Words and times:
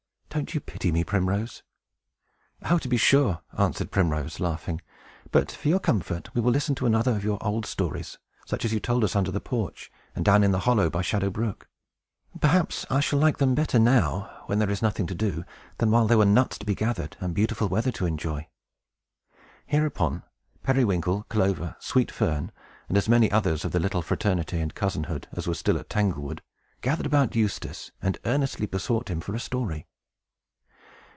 Don't 0.33 0.53
you 0.53 0.61
pity 0.61 0.93
me, 0.93 1.03
Primrose?" 1.03 1.61
"Oh, 2.63 2.77
to 2.77 2.87
be 2.87 2.95
sure!" 2.95 3.41
answered 3.57 3.91
Primrose, 3.91 4.39
laughing. 4.39 4.79
"But, 5.29 5.51
for 5.51 5.67
your 5.67 5.81
comfort, 5.81 6.33
we 6.33 6.39
will 6.39 6.53
listen 6.53 6.73
to 6.75 6.85
another 6.85 7.11
of 7.11 7.25
your 7.25 7.37
old 7.45 7.65
stories, 7.65 8.17
such 8.45 8.63
as 8.63 8.71
you 8.71 8.79
told 8.79 9.03
us 9.03 9.13
under 9.13 9.29
the 9.29 9.41
porch, 9.41 9.91
and 10.15 10.23
down 10.23 10.41
in 10.45 10.51
the 10.51 10.59
hollow, 10.59 10.89
by 10.89 11.01
Shadow 11.01 11.29
Brook. 11.29 11.67
Perhaps 12.39 12.85
I 12.89 13.01
shall 13.01 13.19
like 13.19 13.39
them 13.39 13.55
better 13.55 13.77
now, 13.77 14.43
when 14.45 14.57
there 14.59 14.69
is 14.69 14.81
nothing 14.81 15.05
to 15.07 15.13
do, 15.13 15.43
than 15.79 15.91
while 15.91 16.07
there 16.07 16.17
were 16.17 16.23
nuts 16.23 16.57
to 16.59 16.65
be 16.65 16.75
gathered, 16.75 17.17
and 17.19 17.35
beautiful 17.35 17.67
weather 17.67 17.91
to 17.91 18.05
enjoy." 18.05 18.47
Hereupon, 19.65 20.23
Periwinkle, 20.63 21.23
Clover, 21.27 21.75
Sweet 21.79 22.09
Fern, 22.09 22.53
and 22.87 22.97
as 22.97 23.09
many 23.09 23.29
others 23.29 23.65
of 23.65 23.73
the 23.73 23.81
little 23.81 24.01
fraternity 24.01 24.61
and 24.61 24.73
cousinhood 24.75 25.27
as 25.33 25.45
were 25.45 25.53
still 25.53 25.77
at 25.77 25.89
Tanglewood, 25.89 26.41
gathered 26.79 27.05
about 27.05 27.35
Eustace, 27.35 27.91
and 28.01 28.17
earnestly 28.23 28.65
besought 28.65 29.09
him 29.09 29.19
for 29.19 29.35
a 29.35 29.37
story. 29.39 29.87